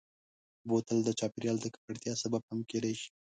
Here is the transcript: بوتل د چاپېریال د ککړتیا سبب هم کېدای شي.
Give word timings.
بوتل 0.67 0.99
د 1.05 1.09
چاپېریال 1.19 1.57
د 1.61 1.65
ککړتیا 1.73 2.13
سبب 2.23 2.41
هم 2.49 2.59
کېدای 2.69 2.93
شي. 3.01 3.09